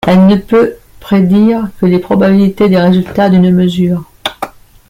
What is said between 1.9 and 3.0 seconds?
probabilités des